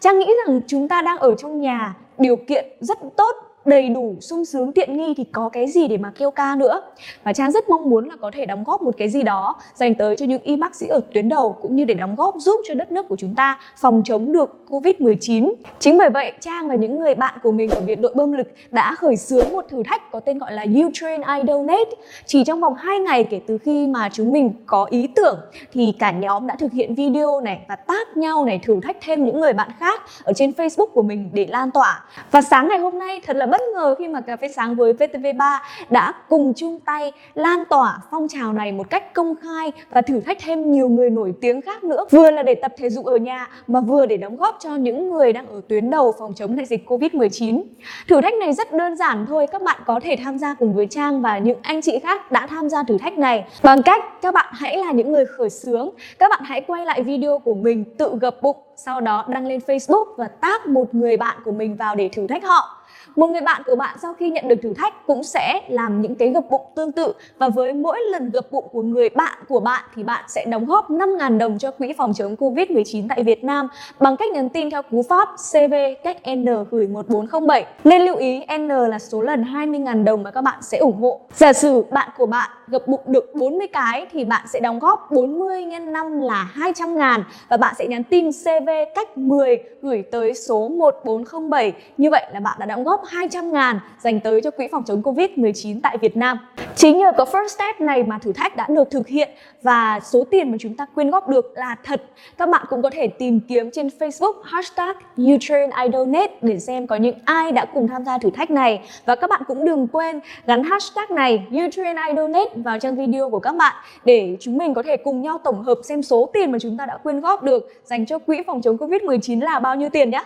Trang 0.00 0.18
nghĩ 0.18 0.26
rằng 0.46 0.60
chúng 0.66 0.88
ta 0.88 1.02
đang 1.02 1.18
ở 1.18 1.34
trong 1.34 1.60
nhà 1.60 1.94
điều 2.18 2.36
kiện 2.36 2.64
rất 2.80 2.98
tốt 3.16 3.51
đầy 3.64 3.88
đủ 3.88 4.16
sung 4.20 4.44
sướng 4.44 4.72
tiện 4.72 4.96
nghi 4.96 5.14
thì 5.16 5.24
có 5.24 5.48
cái 5.48 5.70
gì 5.70 5.88
để 5.88 5.96
mà 5.96 6.12
kêu 6.18 6.30
ca 6.30 6.56
nữa? 6.56 6.82
Và 7.24 7.32
trang 7.32 7.52
rất 7.52 7.68
mong 7.68 7.90
muốn 7.90 8.08
là 8.08 8.16
có 8.20 8.30
thể 8.34 8.46
đóng 8.46 8.64
góp 8.64 8.82
một 8.82 8.94
cái 8.98 9.08
gì 9.08 9.22
đó 9.22 9.56
dành 9.74 9.94
tới 9.94 10.16
cho 10.16 10.26
những 10.26 10.42
y 10.42 10.56
bác 10.56 10.74
sĩ 10.74 10.86
ở 10.86 11.00
tuyến 11.12 11.28
đầu 11.28 11.56
cũng 11.62 11.76
như 11.76 11.84
để 11.84 11.94
đóng 11.94 12.14
góp 12.14 12.34
giúp 12.38 12.60
cho 12.68 12.74
đất 12.74 12.92
nước 12.92 13.08
của 13.08 13.16
chúng 13.16 13.34
ta 13.34 13.58
phòng 13.80 14.02
chống 14.04 14.32
được 14.32 14.64
covid 14.68 14.94
19 14.98 15.52
chính 15.78 15.98
bởi 15.98 16.10
vậy, 16.10 16.32
trang 16.40 16.68
và 16.68 16.74
những 16.74 16.98
người 16.98 17.14
bạn 17.14 17.34
của 17.42 17.52
mình 17.52 17.70
ở 17.70 17.80
viện 17.80 18.02
đội 18.02 18.12
bơm 18.14 18.32
lực 18.32 18.52
đã 18.70 18.94
khởi 18.94 19.16
xướng 19.16 19.52
một 19.52 19.64
thử 19.68 19.82
thách 19.82 20.10
có 20.10 20.20
tên 20.20 20.38
gọi 20.38 20.52
là 20.52 20.62
You 20.62 20.90
Train, 20.92 21.20
I 21.20 21.48
Donate. 21.48 21.90
Chỉ 22.26 22.44
trong 22.44 22.60
vòng 22.60 22.74
2 22.74 22.98
ngày 22.98 23.24
kể 23.24 23.40
từ 23.46 23.58
khi 23.58 23.86
mà 23.86 24.08
chúng 24.12 24.32
mình 24.32 24.52
có 24.66 24.84
ý 24.90 25.08
tưởng 25.16 25.40
thì 25.72 25.94
cả 25.98 26.10
nhóm 26.10 26.46
đã 26.46 26.56
thực 26.56 26.72
hiện 26.72 26.94
video 26.94 27.40
này 27.40 27.60
và 27.68 27.76
tác 27.76 28.16
nhau 28.16 28.44
này 28.44 28.60
thử 28.62 28.80
thách 28.82 28.96
thêm 29.00 29.24
những 29.24 29.40
người 29.40 29.52
bạn 29.52 29.70
khác 29.78 30.00
ở 30.24 30.32
trên 30.32 30.50
Facebook 30.50 30.86
của 30.86 31.02
mình 31.02 31.30
để 31.32 31.46
lan 31.50 31.70
tỏa. 31.70 32.04
Và 32.30 32.42
sáng 32.42 32.68
ngày 32.68 32.78
hôm 32.78 32.98
nay, 32.98 33.20
thật 33.26 33.36
là 33.36 33.46
bất 33.52 33.60
ngờ 33.74 33.94
khi 33.98 34.08
mà 34.08 34.20
cà 34.20 34.36
phê 34.36 34.48
sáng 34.48 34.74
với 34.74 34.92
VTV3 34.92 35.58
đã 35.90 36.12
cùng 36.28 36.52
chung 36.56 36.80
tay 36.80 37.12
lan 37.34 37.64
tỏa 37.70 37.98
phong 38.10 38.28
trào 38.28 38.52
này 38.52 38.72
một 38.72 38.90
cách 38.90 39.14
công 39.14 39.34
khai 39.42 39.72
và 39.90 40.02
thử 40.02 40.20
thách 40.20 40.38
thêm 40.44 40.72
nhiều 40.72 40.88
người 40.88 41.10
nổi 41.10 41.34
tiếng 41.40 41.60
khác 41.60 41.84
nữa. 41.84 42.04
Vừa 42.10 42.30
là 42.30 42.42
để 42.42 42.54
tập 42.54 42.72
thể 42.78 42.90
dục 42.90 43.04
ở 43.04 43.16
nhà 43.16 43.48
mà 43.66 43.80
vừa 43.80 44.06
để 44.06 44.16
đóng 44.16 44.36
góp 44.36 44.56
cho 44.60 44.76
những 44.76 45.10
người 45.10 45.32
đang 45.32 45.46
ở 45.46 45.60
tuyến 45.68 45.90
đầu 45.90 46.14
phòng 46.18 46.34
chống 46.34 46.56
đại 46.56 46.66
dịch 46.66 46.90
Covid-19. 46.90 47.62
Thử 48.08 48.20
thách 48.20 48.34
này 48.34 48.52
rất 48.52 48.72
đơn 48.72 48.96
giản 48.96 49.26
thôi, 49.28 49.46
các 49.46 49.62
bạn 49.62 49.80
có 49.86 50.00
thể 50.02 50.16
tham 50.24 50.38
gia 50.38 50.54
cùng 50.54 50.74
với 50.74 50.86
Trang 50.86 51.22
và 51.22 51.38
những 51.38 51.58
anh 51.62 51.82
chị 51.82 51.98
khác 51.98 52.32
đã 52.32 52.46
tham 52.46 52.68
gia 52.68 52.82
thử 52.82 52.98
thách 52.98 53.18
này. 53.18 53.44
Bằng 53.62 53.82
cách 53.82 54.02
các 54.22 54.34
bạn 54.34 54.48
hãy 54.52 54.78
là 54.78 54.92
những 54.92 55.12
người 55.12 55.26
khởi 55.26 55.50
xướng, 55.50 55.90
các 56.18 56.30
bạn 56.30 56.40
hãy 56.44 56.60
quay 56.60 56.86
lại 56.86 57.02
video 57.02 57.38
của 57.38 57.54
mình 57.54 57.84
tự 57.98 58.18
gập 58.20 58.42
bụng 58.42 58.56
sau 58.76 59.00
đó 59.00 59.24
đăng 59.28 59.46
lên 59.46 59.60
Facebook 59.66 60.04
và 60.16 60.28
tag 60.28 60.60
một 60.66 60.94
người 60.94 61.16
bạn 61.16 61.36
của 61.44 61.52
mình 61.52 61.76
vào 61.76 61.94
để 61.94 62.08
thử 62.08 62.26
thách 62.26 62.44
họ 62.44 62.81
một 63.16 63.26
người 63.26 63.40
bạn 63.40 63.62
của 63.66 63.76
bạn 63.76 63.96
sau 64.02 64.14
khi 64.14 64.30
nhận 64.30 64.48
được 64.48 64.56
thử 64.62 64.74
thách 64.74 65.06
cũng 65.06 65.22
sẽ 65.22 65.60
làm 65.68 66.00
những 66.00 66.14
cái 66.14 66.28
gập 66.28 66.50
bụng 66.50 66.66
tương 66.76 66.92
tự 66.92 67.12
và 67.38 67.48
với 67.48 67.72
mỗi 67.72 67.98
lần 68.10 68.30
gập 68.30 68.52
bụng 68.52 68.64
của 68.72 68.82
người 68.82 69.08
bạn 69.08 69.38
của 69.48 69.60
bạn 69.60 69.84
thì 69.94 70.02
bạn 70.02 70.24
sẽ 70.28 70.44
đóng 70.44 70.66
góp 70.66 70.90
5.000 70.90 71.38
đồng 71.38 71.58
cho 71.58 71.70
quỹ 71.70 71.92
phòng 71.92 72.12
chống 72.14 72.34
Covid-19 72.34 73.06
tại 73.08 73.22
Việt 73.22 73.44
Nam 73.44 73.68
bằng 74.00 74.16
cách 74.16 74.30
nhắn 74.32 74.48
tin 74.48 74.70
theo 74.70 74.82
cú 74.82 75.02
pháp 75.08 75.28
CV 75.52 75.74
cách 76.04 76.16
N 76.34 76.46
gửi 76.70 76.86
1407. 76.86 77.66
Nên 77.84 78.02
lưu 78.02 78.16
ý, 78.16 78.42
N 78.58 78.68
là 78.68 78.98
số 78.98 79.22
lần 79.22 79.44
20.000 79.44 80.04
đồng 80.04 80.22
mà 80.22 80.30
các 80.30 80.42
bạn 80.42 80.62
sẽ 80.62 80.78
ủng 80.78 80.96
hộ. 81.00 81.20
Giả 81.34 81.52
sử 81.52 81.84
bạn 81.90 82.10
của 82.18 82.26
bạn 82.26 82.50
gập 82.66 82.88
bụng 82.88 83.00
được 83.06 83.34
40 83.34 83.66
cái 83.72 84.06
thì 84.12 84.24
bạn 84.24 84.46
sẽ 84.52 84.60
đóng 84.60 84.78
góp 84.78 85.10
40 85.10 85.64
x 85.70 85.82
5 85.88 86.20
là 86.20 86.48
200 86.52 86.98
ngàn 86.98 87.24
và 87.48 87.56
bạn 87.56 87.74
sẽ 87.78 87.86
nhắn 87.86 88.04
tin 88.04 88.30
CV 88.32 88.68
cách 88.94 89.18
10 89.18 89.58
gửi 89.82 90.02
tới 90.10 90.34
số 90.34 90.68
1407. 90.68 91.72
Như 91.96 92.10
vậy 92.10 92.26
là 92.32 92.40
bạn 92.40 92.56
đã 92.60 92.66
đóng 92.66 92.81
góp 92.84 93.02
200 93.06 93.52
ngàn 93.52 93.78
dành 93.98 94.20
tới 94.20 94.40
cho 94.40 94.50
quỹ 94.50 94.68
phòng 94.72 94.84
chống 94.84 95.02
Covid-19 95.02 95.80
tại 95.82 95.98
Việt 95.98 96.16
Nam. 96.16 96.38
Chính 96.76 96.98
nhờ 96.98 97.12
có 97.16 97.24
first 97.24 97.48
step 97.48 97.80
này 97.80 98.02
mà 98.02 98.18
thử 98.18 98.32
thách 98.32 98.56
đã 98.56 98.66
được 98.68 98.90
thực 98.90 99.08
hiện 99.08 99.28
và 99.62 100.00
số 100.00 100.24
tiền 100.30 100.50
mà 100.50 100.56
chúng 100.60 100.76
ta 100.76 100.86
quyên 100.94 101.10
góp 101.10 101.28
được 101.28 101.52
là 101.54 101.76
thật. 101.84 102.02
Các 102.38 102.48
bạn 102.48 102.66
cũng 102.68 102.82
có 102.82 102.90
thể 102.90 103.06
tìm 103.06 103.40
kiếm 103.40 103.70
trên 103.72 103.88
Facebook 103.98 104.42
hashtag 104.44 104.96
UtraineIDonate 105.34 106.34
để 106.42 106.58
xem 106.58 106.86
có 106.86 106.96
những 106.96 107.14
ai 107.24 107.52
đã 107.52 107.64
cùng 107.64 107.88
tham 107.88 108.04
gia 108.04 108.18
thử 108.18 108.30
thách 108.30 108.50
này. 108.50 108.80
Và 109.06 109.14
các 109.14 109.30
bạn 109.30 109.42
cũng 109.46 109.64
đừng 109.64 109.88
quên 109.88 110.20
gắn 110.46 110.64
hashtag 110.64 111.06
này 111.10 111.46
UtraineIDonate 111.66 112.50
vào 112.54 112.78
trang 112.78 112.96
video 112.96 113.30
của 113.30 113.40
các 113.40 113.56
bạn 113.56 113.74
để 114.04 114.36
chúng 114.40 114.58
mình 114.58 114.74
có 114.74 114.82
thể 114.82 114.96
cùng 114.96 115.22
nhau 115.22 115.40
tổng 115.44 115.62
hợp 115.62 115.78
xem 115.84 116.02
số 116.02 116.30
tiền 116.32 116.52
mà 116.52 116.58
chúng 116.58 116.76
ta 116.76 116.86
đã 116.86 116.96
quyên 116.96 117.20
góp 117.20 117.42
được 117.42 117.68
dành 117.84 118.06
cho 118.06 118.18
quỹ 118.18 118.42
phòng 118.46 118.62
chống 118.62 118.76
Covid-19 118.76 119.40
là 119.40 119.58
bao 119.58 119.76
nhiêu 119.76 119.88
tiền 119.88 120.10
nhé. 120.10 120.22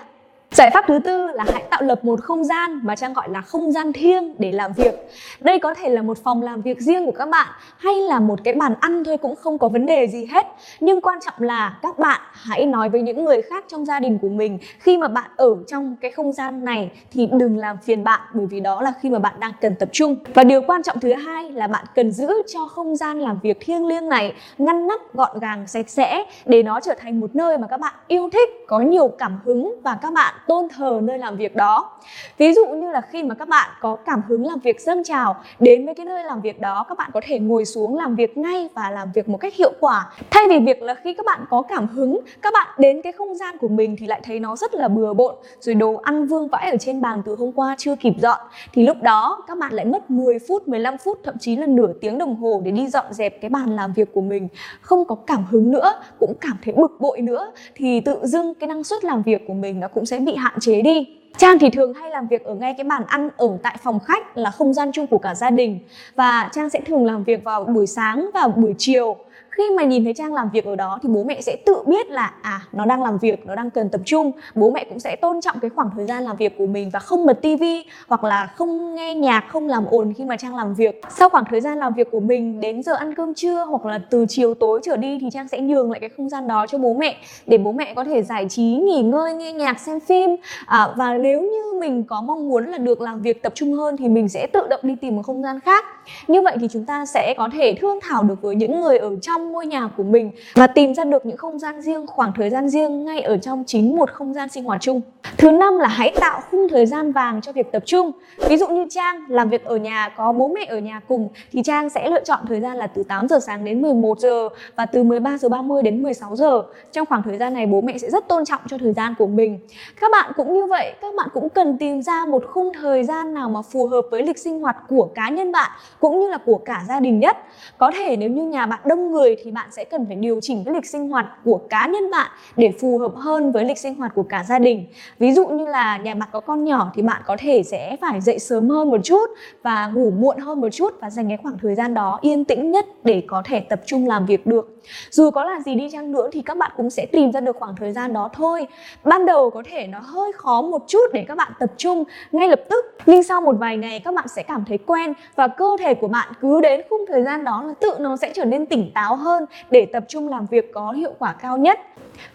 Giải 0.51 0.71
pháp 0.75 0.85
thứ 0.89 0.99
tư 1.05 1.27
là 1.27 1.45
hãy 1.53 1.63
tạo 1.71 1.83
lập 1.83 2.05
một 2.05 2.21
không 2.23 2.45
gian 2.45 2.81
mà 2.83 2.97
Trang 2.97 3.13
gọi 3.13 3.29
là 3.31 3.41
không 3.41 3.73
gian 3.73 3.93
thiêng 3.93 4.35
để 4.39 4.53
làm 4.53 4.73
việc. 4.73 4.95
Đây 5.41 5.59
có 5.59 5.75
thể 5.75 5.89
là 5.89 6.03
một 6.03 6.19
phòng 6.25 6.43
làm 6.43 6.63
việc 6.63 6.81
riêng 6.81 7.07
của 7.07 7.13
các 7.13 7.29
bạn 7.29 7.47
hay 7.77 7.95
là 7.95 8.21
một 8.21 8.39
cái 8.45 8.55
bàn 8.55 8.75
ăn 8.81 9.05
thôi 9.05 9.17
cũng 9.17 9.37
không 9.37 9.59
có 9.59 9.69
vấn 9.69 9.87
đề 9.87 10.07
gì 10.07 10.27
hết. 10.27 10.47
Nhưng 10.81 11.01
quan 11.01 11.19
trọng 11.25 11.35
là 11.39 11.79
các 11.83 11.99
bạn 11.99 12.21
hãy 12.33 12.67
nói 12.67 12.89
với 12.89 13.03
những 13.03 13.25
người 13.25 13.43
khác 13.43 13.65
trong 13.69 13.85
gia 13.85 14.01
đình 14.01 14.19
của 14.19 14.29
mình 14.29 14.59
khi 14.79 14.99
mà 14.99 15.09
bạn 15.09 15.31
ở 15.37 15.57
trong 15.67 15.97
cái 16.01 16.11
không 16.11 16.33
gian 16.33 16.65
này 16.65 16.91
thì 17.13 17.29
đừng 17.33 17.59
làm 17.59 17.77
phiền 17.85 18.05
bạn 18.05 18.21
bởi 18.35 18.47
vì 18.47 18.61
đó 18.61 18.83
là 18.83 18.93
khi 19.01 19.11
mà 19.11 19.19
bạn 19.19 19.35
đang 19.41 19.53
cần 19.61 19.75
tập 19.79 19.89
trung. 19.93 20.17
Và 20.35 20.45
điều 20.45 20.63
quan 20.63 20.83
trọng 20.83 21.01
thứ 21.01 21.13
hai 21.13 21.51
là 21.51 21.67
bạn 21.67 21.85
cần 21.95 22.13
giữ 22.13 22.29
cho 22.55 22.67
không 22.67 22.97
gian 22.97 23.21
làm 23.21 23.39
việc 23.43 23.61
thiêng 23.61 23.87
liêng 23.87 24.09
này 24.09 24.35
ngăn 24.59 24.87
nắp 24.87 25.15
gọn 25.15 25.39
gàng 25.39 25.67
sạch 25.67 25.89
sẽ 25.91 26.25
để 26.45 26.63
nó 26.63 26.81
trở 26.81 26.95
thành 26.99 27.21
một 27.21 27.35
nơi 27.35 27.59
mà 27.59 27.67
các 27.67 27.81
bạn 27.81 27.95
yêu 28.09 28.31
thích, 28.33 28.51
có 28.67 28.81
nhiều 28.81 29.09
cảm 29.09 29.41
hứng 29.45 29.81
và 29.83 29.99
các 30.03 30.13
bạn 30.13 30.35
tôn 30.47 30.69
thờ 30.77 31.01
nơi 31.03 31.19
làm 31.19 31.37
việc 31.37 31.57
đó. 31.57 31.91
Ví 32.39 32.53
dụ 32.53 32.67
như 32.67 32.91
là 32.91 33.01
khi 33.01 33.23
mà 33.23 33.35
các 33.35 33.49
bạn 33.49 33.71
có 33.81 33.97
cảm 33.97 34.23
hứng 34.29 34.47
làm 34.47 34.59
việc 34.59 34.81
dâng 34.81 35.05
trào, 35.05 35.37
đến 35.61 35.87
với 35.87 35.95
cái 35.95 36.07
nơi 36.07 36.25
làm 36.25 36.41
việc 36.41 36.61
đó, 36.61 36.85
các 36.89 36.99
bạn 36.99 37.11
có 37.15 37.21
thể 37.25 37.39
ngồi 37.39 37.65
xuống 37.65 37.97
làm 37.97 38.15
việc 38.15 38.39
ngay 38.39 38.69
và 38.75 38.91
làm 38.91 39.09
việc 39.15 39.29
một 39.29 39.39
cách 39.39 39.55
hiệu 39.55 39.73
quả. 39.81 40.13
Thay 40.31 40.45
vì 40.49 40.59
việc 40.59 40.83
là 40.83 40.95
khi 40.95 41.15
các 41.15 41.27
bạn 41.27 41.45
có 41.51 41.63
cảm 41.63 41.87
hứng, 41.87 42.21
các 42.43 42.53
bạn 42.53 42.67
đến 42.79 43.03
cái 43.03 43.13
không 43.13 43.35
gian 43.35 43.59
của 43.59 43.69
mình 43.69 43.97
thì 43.99 44.07
lại 44.07 44.21
thấy 44.25 44.41
nó 44.41 44.57
rất 44.57 44.75
là 44.75 44.89
bừa 44.89 45.15
bộn, 45.15 45.35
rồi 45.61 45.75
đồ 45.75 45.95
ăn 46.03 46.27
vương 46.27 46.49
vãi 46.49 46.71
ở 46.71 46.77
trên 46.77 47.01
bàn 47.01 47.23
từ 47.27 47.37
hôm 47.39 47.53
qua 47.53 47.75
chưa 47.79 47.97
kịp 47.97 48.15
dọn, 48.23 48.39
thì 48.73 48.87
lúc 48.87 48.97
đó 49.03 49.45
các 49.47 49.59
bạn 49.59 49.73
lại 49.73 49.85
mất 49.85 50.11
10 50.11 50.39
phút 50.49 50.69
15 50.69 50.99
phút, 50.99 51.19
thậm 51.25 51.35
chí 51.41 51.57
là 51.57 51.67
nửa 51.67 51.93
tiếng 52.01 52.19
đồng 52.19 52.37
hồ 52.37 52.61
để 52.65 52.71
đi 52.71 52.87
dọn 52.87 53.05
dẹp 53.11 53.41
cái 53.41 53.49
bàn 53.49 53.77
làm 53.77 53.93
việc 53.93 54.15
của 54.15 54.21
mình. 54.21 54.49
Không 54.81 55.05
có 55.05 55.15
cảm 55.15 55.45
hứng 55.51 55.71
nữa, 55.71 55.93
cũng 56.19 56.35
cảm 56.41 56.57
thấy 56.65 56.75
bực 56.75 57.01
bội 57.01 57.21
nữa, 57.21 57.53
thì 57.75 58.01
tự 58.01 58.19
dưng 58.23 58.55
cái 58.55 58.69
năng 58.69 58.85
suất 58.85 59.05
làm 59.05 59.23
việc 59.23 59.45
của 59.47 59.55
mình 59.55 59.81
nó 59.81 59.89
cũng 59.89 60.07
sẽ 60.07 60.19
bị 60.27 60.35
hạn 60.35 60.55
chế 60.61 60.83
đi. 60.83 61.09
Trang 61.39 61.59
thì 61.59 61.71
thường 61.71 61.95
hay 61.95 62.11
làm 62.11 62.27
việc 62.27 62.45
ở 62.45 62.55
ngay 62.55 62.75
cái 62.75 62.85
bàn 62.85 63.03
ăn 63.07 63.29
ở 63.37 63.59
tại 63.63 63.77
phòng 63.83 64.01
khách 64.01 64.39
là 64.39 64.51
không 64.51 64.75
gian 64.75 64.93
chung 64.93 65.07
của 65.07 65.19
cả 65.19 65.35
gia 65.35 65.51
đình. 65.51 65.79
Và 66.15 66.51
Trang 66.53 66.71
sẽ 66.71 66.81
thường 66.81 67.07
làm 67.07 67.25
việc 67.25 67.45
vào 67.45 67.65
buổi 67.65 67.87
sáng 67.87 68.31
và 68.35 68.49
buổi 68.49 68.75
chiều 68.79 69.17
khi 69.57 69.65
mà 69.77 69.85
nhìn 69.85 70.05
thấy 70.05 70.15
trang 70.15 70.35
làm 70.35 70.51
việc 70.51 70.65
ở 70.65 70.77
đó 70.77 70.99
thì 71.03 71.09
bố 71.09 71.25
mẹ 71.25 71.41
sẽ 71.41 71.57
tự 71.67 71.83
biết 71.87 72.11
là 72.11 72.33
à 72.43 72.61
nó 72.73 72.85
đang 72.85 73.03
làm 73.03 73.19
việc 73.19 73.47
nó 73.47 73.55
đang 73.55 73.71
cần 73.71 73.89
tập 73.89 74.01
trung. 74.05 74.33
Bố 74.55 74.71
mẹ 74.71 74.85
cũng 74.89 75.01
sẽ 75.01 75.17
tôn 75.17 75.41
trọng 75.41 75.61
cái 75.61 75.71
khoảng 75.71 75.91
thời 75.97 76.07
gian 76.07 76.25
làm 76.25 76.37
việc 76.37 76.59
của 76.59 76.67
mình 76.67 76.91
và 76.91 76.99
không 76.99 77.27
bật 77.27 77.43
tivi 77.43 77.85
hoặc 78.09 78.25
là 78.25 78.47
không 78.57 78.95
nghe 78.95 79.15
nhạc 79.15 79.45
không 79.49 79.69
làm 79.69 79.85
ồn 79.91 80.13
khi 80.17 80.25
mà 80.25 80.37
trang 80.37 80.57
làm 80.57 80.75
việc. 80.75 81.01
Sau 81.11 81.29
khoảng 81.29 81.45
thời 81.51 81.61
gian 81.61 81.79
làm 81.79 81.93
việc 81.95 82.11
của 82.11 82.21
mình 82.21 82.61
đến 82.61 82.83
giờ 82.83 82.95
ăn 82.95 83.15
cơm 83.15 83.35
trưa 83.35 83.65
hoặc 83.65 83.85
là 83.85 84.01
từ 84.11 84.27
chiều 84.29 84.55
tối 84.55 84.81
trở 84.83 84.97
đi 84.97 85.19
thì 85.21 85.31
trang 85.33 85.49
sẽ 85.49 85.61
nhường 85.61 85.91
lại 85.91 86.01
cái 86.01 86.11
không 86.17 86.29
gian 86.29 86.49
đó 86.49 86.67
cho 86.67 86.79
bố 86.79 86.95
mẹ 86.95 87.17
để 87.47 87.59
bố 87.59 87.73
mẹ 87.73 87.95
có 87.95 88.05
thể 88.05 88.23
giải 88.23 88.47
trí 88.49 88.63
nghỉ 88.63 89.03
ngơi 89.03 89.35
nghe 89.35 89.53
nhạc 89.53 89.81
xem 89.81 90.01
phim. 90.01 90.31
À, 90.67 90.89
và 90.97 91.15
nếu 91.15 91.41
như 91.41 91.81
mình 91.81 92.05
có 92.05 92.23
mong 92.23 92.49
muốn 92.49 92.67
là 92.67 92.79
được 92.79 93.01
làm 93.01 93.23
việc 93.23 93.43
tập 93.43 93.53
trung 93.55 93.73
hơn 93.73 93.97
thì 93.97 94.09
mình 94.09 94.29
sẽ 94.29 94.47
tự 94.53 94.67
động 94.71 94.81
đi 94.83 94.95
tìm 95.01 95.17
một 95.17 95.23
không 95.23 95.43
gian 95.43 95.61
khác. 95.61 95.85
Như 96.29 96.43
vậy 96.43 96.57
thì 96.61 96.69
chúng 96.73 96.85
ta 96.85 97.07
sẽ 97.07 97.35
có 97.39 97.49
thể 97.53 97.75
thương 97.81 97.99
thảo 98.03 98.23
được 98.23 98.43
với 98.43 98.55
những 98.55 98.81
người 98.81 98.99
ở 98.99 99.17
trong 99.23 99.46
trong 99.47 99.53
ngôi 99.53 99.67
nhà 99.67 99.89
của 99.97 100.03
mình 100.03 100.31
và 100.55 100.67
tìm 100.67 100.95
ra 100.95 101.05
được 101.05 101.27
những 101.27 101.37
không 101.37 101.59
gian 101.59 101.81
riêng, 101.81 102.07
khoảng 102.07 102.33
thời 102.37 102.51
gian 102.51 102.69
riêng 102.69 103.05
ngay 103.05 103.21
ở 103.21 103.37
trong 103.37 103.65
chính 103.67 103.97
một 103.97 104.11
không 104.13 104.35
gian 104.35 104.49
sinh 104.49 104.65
hoạt 104.65 104.81
chung. 104.81 105.01
Thứ 105.39 105.51
năm 105.51 105.79
là 105.79 105.89
hãy 105.89 106.15
tạo 106.21 106.41
khung 106.51 106.69
thời 106.69 106.87
gian 106.87 107.13
vàng 107.13 107.41
cho 107.41 107.53
việc 107.53 107.73
tập 107.73 107.83
trung. 107.87 108.13
Ví 108.49 108.57
dụ 108.57 108.69
như 108.69 108.87
Trang 108.91 109.25
làm 109.29 109.49
việc 109.49 109.65
ở 109.65 109.77
nhà 109.77 110.09
có 110.17 110.33
bố 110.33 110.49
mẹ 110.49 110.65
ở 110.69 110.79
nhà 110.79 111.01
cùng 111.09 111.29
thì 111.53 111.63
Trang 111.63 111.91
sẽ 111.91 112.11
lựa 112.11 112.25
chọn 112.25 112.41
thời 112.49 112.61
gian 112.61 112.77
là 112.77 112.87
từ 112.87 113.03
8 113.03 113.29
giờ 113.29 113.39
sáng 113.39 113.65
đến 113.65 113.83
11 113.83 114.21
giờ 114.21 114.49
và 114.77 114.87
từ 114.87 115.03
13 115.03 115.39
giờ 115.39 115.49
30 115.49 115.83
đến 115.83 116.03
16 116.03 116.37
giờ. 116.37 116.63
Trong 116.93 117.07
khoảng 117.07 117.23
thời 117.23 117.39
gian 117.39 117.55
này 117.55 117.67
bố 117.67 117.81
mẹ 117.81 117.99
sẽ 117.99 118.11
rất 118.11 118.29
tôn 118.29 118.45
trọng 118.45 118.61
cho 118.69 118.79
thời 118.79 118.93
gian 118.93 119.15
của 119.19 119.27
mình. 119.27 119.59
Các 120.01 120.11
bạn 120.13 120.33
cũng 120.37 120.55
như 120.55 120.67
vậy, 120.67 120.95
các 121.01 121.15
bạn 121.17 121.29
cũng 121.35 121.49
cần 121.49 121.79
tìm 121.79 122.03
ra 122.03 122.25
một 122.25 122.45
khung 122.51 122.73
thời 122.81 123.05
gian 123.05 123.35
nào 123.35 123.49
mà 123.49 123.63
phù 123.63 123.87
hợp 123.87 124.03
với 124.11 124.23
lịch 124.23 124.39
sinh 124.39 124.61
hoạt 124.61 124.77
của 124.89 125.09
cá 125.15 125.29
nhân 125.29 125.53
bạn 125.53 125.71
cũng 126.01 126.21
như 126.21 126.29
là 126.29 126.39
của 126.39 126.59
cả 126.59 126.85
gia 126.89 127.01
đình 127.01 127.21
nhất. 127.21 127.37
Có 127.79 127.91
thể 127.99 128.17
nếu 128.17 128.31
như 128.31 128.43
nhà 128.43 128.67
bạn 128.67 128.81
đông 128.85 129.13
người 129.13 129.36
thì 129.45 129.51
bạn 129.51 129.69
sẽ 129.71 129.85
cần 129.85 130.07
phải 130.07 130.17
điều 130.17 130.41
chỉnh 130.43 130.65
cái 130.65 130.75
lịch 130.75 130.87
sinh 130.87 131.09
hoạt 131.09 131.27
của 131.45 131.61
cá 131.71 131.87
nhân 131.87 132.11
bạn 132.11 132.31
để 132.57 132.73
phù 132.81 132.99
hợp 132.99 133.13
hơn 133.17 133.53
với 133.53 133.65
lịch 133.65 133.79
sinh 133.79 133.95
hoạt 133.95 134.15
của 134.15 134.23
cả 134.23 134.45
gia 134.49 134.59
đình. 134.59 134.87
Ví 135.19 135.33
dụ 135.33 135.47
như 135.47 135.67
là 135.67 135.97
nhà 135.97 136.15
bạn 136.15 136.29
có 136.33 136.41
con 136.41 136.65
nhỏ 136.65 136.93
thì 136.95 137.03
bạn 137.03 137.23
có 137.27 137.37
thể 137.39 137.63
sẽ 137.63 137.97
phải 138.01 138.21
dậy 138.21 138.39
sớm 138.39 138.69
hơn 138.69 138.91
một 138.91 139.01
chút 139.05 139.31
và 139.63 139.87
ngủ 139.87 140.11
muộn 140.11 140.39
hơn 140.39 140.61
một 140.61 140.69
chút 140.73 140.95
và 141.01 141.11
dành 141.11 141.29
cái 141.29 141.37
khoảng 141.43 141.59
thời 141.63 141.75
gian 141.75 141.95
đó 141.95 142.19
yên 142.23 142.45
tĩnh 142.45 142.71
nhất 142.71 142.87
để 143.05 143.23
có 143.27 143.43
thể 143.45 143.61
tập 143.61 143.81
trung 143.87 144.09
làm 144.09 144.27
việc 144.27 144.47
được. 144.47 144.83
Dù 145.11 145.31
có 145.31 145.45
là 145.45 145.61
gì 145.61 145.75
đi 145.75 145.89
chăng 145.93 146.13
nữa 146.13 146.29
thì 146.33 146.43
các 146.43 146.57
bạn 146.57 146.71
cũng 146.77 146.91
sẽ 146.91 147.07
tìm 147.07 147.33
ra 147.33 147.41
được 147.41 147.57
khoảng 147.59 147.77
thời 147.77 147.93
gian 147.93 148.13
đó 148.13 148.31
thôi. 148.33 148.67
Ban 149.05 149.27
đầu 149.27 149.51
có 149.51 149.63
thể 149.71 149.87
nó 149.87 149.99
hơi 149.99 150.33
khó 150.33 150.63
một 150.63 150.83
chút 150.89 151.13
để 151.13 151.25
các 151.29 151.35
bạn 151.35 151.53
tập 151.59 151.73
trung 151.77 152.05
ngay 152.33 152.49
lập 152.49 152.61
tức, 152.71 152.85
nhưng 153.07 153.23
sau 153.23 153.41
một 153.41 153.57
vài 153.59 153.77
ngày 153.77 154.01
các 154.01 154.15
bạn 154.15 154.29
sẽ 154.29 154.43
cảm 154.43 154.65
thấy 154.69 154.79
quen 154.79 155.13
và 155.35 155.49
cơ 155.49 155.77
thể 155.81 155.95
của 155.95 156.09
bạn 156.09 156.33
cứ 156.41 156.61
đến 156.61 156.81
khung 156.91 157.05
thời 157.09 157.23
gian 157.23 157.45
đó 157.45 157.63
là 157.67 157.75
tự 157.81 157.91
nó 157.99 158.17
sẽ 158.17 158.33
trở 158.35 158.45
nên 158.45 158.67
tỉnh 158.67 158.91
táo 158.95 159.16
hơn 159.17 159.45
để 159.71 159.87
tập 159.87 160.05
trung 160.09 160.29
làm 160.29 160.47
việc 160.47 160.73
có 160.75 160.93
hiệu 160.93 161.13
quả 161.19 161.35
cao 161.43 161.59
nhất. 161.59 161.81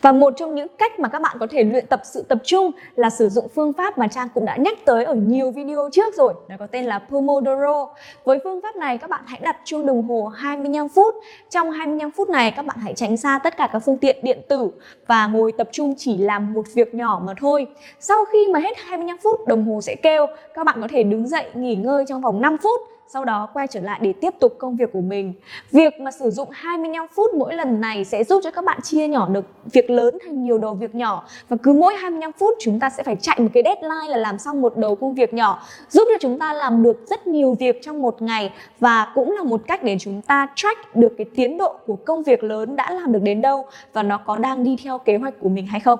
Và 0.01 0.11
một 0.11 0.33
trong 0.37 0.55
những 0.55 0.67
cách 0.77 0.99
mà 0.99 1.09
các 1.09 1.21
bạn 1.21 1.37
có 1.39 1.47
thể 1.49 1.63
luyện 1.63 1.85
tập 1.85 2.01
sự 2.03 2.25
tập 2.29 2.37
trung 2.43 2.71
là 2.95 3.09
sử 3.09 3.29
dụng 3.29 3.47
phương 3.55 3.73
pháp 3.73 3.97
mà 3.97 4.07
Trang 4.07 4.27
cũng 4.33 4.45
đã 4.45 4.55
nhắc 4.55 4.77
tới 4.85 5.05
ở 5.05 5.13
nhiều 5.13 5.51
video 5.51 5.89
trước 5.91 6.15
rồi, 6.15 6.33
nó 6.49 6.55
có 6.59 6.67
tên 6.67 6.85
là 6.85 6.99
Pomodoro. 7.09 7.87
Với 8.23 8.39
phương 8.43 8.61
pháp 8.61 8.75
này 8.75 8.97
các 8.97 9.09
bạn 9.09 9.21
hãy 9.25 9.39
đặt 9.43 9.57
chuông 9.65 9.85
đồng 9.85 10.03
hồ 10.03 10.27
25 10.27 10.89
phút. 10.89 11.15
Trong 11.49 11.71
25 11.71 12.11
phút 12.11 12.29
này 12.29 12.51
các 12.51 12.65
bạn 12.65 12.77
hãy 12.79 12.93
tránh 12.93 13.17
xa 13.17 13.39
tất 13.43 13.57
cả 13.57 13.69
các 13.73 13.79
phương 13.79 13.97
tiện 13.97 14.17
điện 14.23 14.41
tử 14.49 14.71
và 15.07 15.27
ngồi 15.27 15.51
tập 15.51 15.69
trung 15.71 15.93
chỉ 15.97 16.17
làm 16.17 16.53
một 16.53 16.65
việc 16.73 16.95
nhỏ 16.95 17.21
mà 17.25 17.33
thôi. 17.39 17.67
Sau 17.99 18.25
khi 18.25 18.47
mà 18.53 18.59
hết 18.59 18.77
25 18.77 19.17
phút 19.23 19.47
đồng 19.47 19.65
hồ 19.65 19.81
sẽ 19.81 19.95
kêu, 19.95 20.27
các 20.53 20.65
bạn 20.65 20.81
có 20.81 20.87
thể 20.91 21.03
đứng 21.03 21.27
dậy 21.27 21.45
nghỉ 21.53 21.75
ngơi 21.75 22.05
trong 22.07 22.21
vòng 22.21 22.41
5 22.41 22.57
phút 22.57 22.90
sau 23.13 23.25
đó 23.25 23.47
quay 23.53 23.67
trở 23.67 23.79
lại 23.79 23.99
để 24.03 24.13
tiếp 24.13 24.33
tục 24.39 24.55
công 24.57 24.75
việc 24.75 24.89
của 24.93 25.01
mình. 25.01 25.33
Việc 25.71 25.99
mà 25.99 26.11
sử 26.11 26.29
dụng 26.29 26.49
25 26.51 27.05
phút 27.15 27.33
mỗi 27.33 27.55
lần 27.55 27.81
này 27.81 28.05
sẽ 28.05 28.23
giúp 28.23 28.41
cho 28.43 28.51
các 28.51 28.65
bạn 28.65 28.81
chia 28.81 29.07
nhỏ 29.07 29.29
được 29.29 29.45
việc 29.71 29.89
lớn 29.89 30.17
thành 30.23 30.43
nhiều 30.43 30.57
đầu 30.57 30.73
việc 30.73 30.95
nhỏ 30.95 31.25
và 31.49 31.57
cứ 31.63 31.73
mỗi 31.73 31.95
25 31.95 32.31
phút 32.31 32.53
chúng 32.59 32.79
ta 32.79 32.89
sẽ 32.89 33.03
phải 33.03 33.15
chạy 33.15 33.39
một 33.39 33.47
cái 33.53 33.63
deadline 33.65 34.07
là 34.07 34.17
làm 34.17 34.39
xong 34.39 34.61
một 34.61 34.77
đầu 34.77 34.95
công 34.95 35.13
việc 35.13 35.33
nhỏ, 35.33 35.63
giúp 35.89 36.03
cho 36.07 36.17
chúng 36.19 36.39
ta 36.39 36.53
làm 36.53 36.83
được 36.83 37.05
rất 37.09 37.27
nhiều 37.27 37.55
việc 37.59 37.79
trong 37.81 38.01
một 38.01 38.21
ngày 38.21 38.53
và 38.79 39.11
cũng 39.15 39.31
là 39.31 39.43
một 39.43 39.61
cách 39.67 39.83
để 39.83 39.97
chúng 39.99 40.21
ta 40.21 40.47
track 40.55 40.95
được 40.95 41.13
cái 41.17 41.25
tiến 41.35 41.57
độ 41.57 41.75
của 41.87 41.95
công 41.95 42.23
việc 42.23 42.43
lớn 42.43 42.75
đã 42.75 42.91
làm 42.91 43.11
được 43.11 43.21
đến 43.23 43.41
đâu 43.41 43.65
và 43.93 44.03
nó 44.03 44.17
có 44.17 44.37
đang 44.37 44.63
đi 44.63 44.77
theo 44.83 44.97
kế 44.97 45.17
hoạch 45.17 45.33
của 45.39 45.49
mình 45.49 45.65
hay 45.65 45.79
không. 45.79 45.99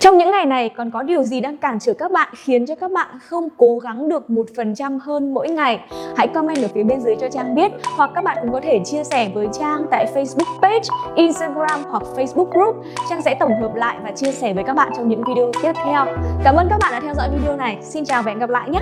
Trong 0.00 0.18
những 0.18 0.30
ngày 0.30 0.46
này 0.46 0.68
còn 0.68 0.90
có 0.90 1.02
điều 1.02 1.22
gì 1.22 1.40
đang 1.40 1.56
cản 1.56 1.78
trở 1.78 1.94
các 1.94 2.12
bạn 2.12 2.28
khiến 2.36 2.66
cho 2.66 2.74
các 2.74 2.92
bạn 2.92 3.08
không 3.28 3.48
cố 3.56 3.78
gắng 3.78 4.08
được 4.08 4.30
một 4.30 4.46
phần 4.56 4.74
trăm 4.74 4.98
hơn 4.98 5.34
mỗi 5.34 5.48
ngày? 5.48 5.80
Hãy 6.16 6.28
comment 6.28 6.62
ở 6.62 6.68
phía 6.74 6.82
bên 6.82 7.00
dưới 7.00 7.16
cho 7.20 7.28
Trang 7.28 7.54
biết 7.54 7.72
hoặc 7.96 8.10
các 8.14 8.24
bạn 8.24 8.36
cũng 8.40 8.52
có 8.52 8.60
thể 8.60 8.80
chia 8.84 9.04
sẻ 9.04 9.30
với 9.34 9.48
Trang 9.58 9.86
tại 9.90 10.06
Facebook 10.14 10.60
page, 10.62 10.88
Instagram 11.14 11.80
hoặc 11.90 12.02
Facebook 12.16 12.50
group. 12.50 12.76
Trang 13.10 13.22
sẽ 13.22 13.34
tổng 13.40 13.60
hợp 13.60 13.74
lại 13.74 13.96
và 14.02 14.10
chia 14.10 14.32
sẻ 14.32 14.54
với 14.54 14.64
các 14.64 14.74
bạn 14.74 14.92
trong 14.96 15.08
những 15.08 15.22
video 15.28 15.50
tiếp 15.62 15.72
theo. 15.84 16.06
Cảm 16.44 16.56
ơn 16.56 16.66
các 16.70 16.78
bạn 16.80 16.92
đã 16.92 17.00
theo 17.00 17.14
dõi 17.14 17.28
video 17.38 17.56
này. 17.56 17.78
Xin 17.82 18.04
chào 18.04 18.22
và 18.22 18.30
hẹn 18.30 18.38
gặp 18.38 18.50
lại 18.50 18.70
nhé! 18.70 18.80